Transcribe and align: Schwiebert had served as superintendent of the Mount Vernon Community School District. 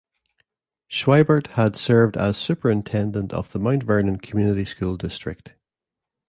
Schwiebert 0.91 1.45
had 1.49 1.75
served 1.75 2.17
as 2.17 2.35
superintendent 2.35 3.31
of 3.33 3.51
the 3.51 3.59
Mount 3.59 3.83
Vernon 3.83 4.17
Community 4.17 4.65
School 4.65 4.97
District. 4.97 5.53